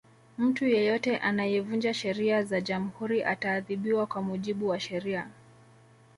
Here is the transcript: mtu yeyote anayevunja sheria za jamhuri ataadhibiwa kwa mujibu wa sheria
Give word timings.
mtu 0.37 0.65
yeyote 0.67 1.17
anayevunja 1.17 1.93
sheria 1.93 2.43
za 2.43 2.61
jamhuri 2.61 3.23
ataadhibiwa 3.23 4.05
kwa 4.05 4.21
mujibu 4.21 4.67
wa 4.67 4.79
sheria 4.79 5.29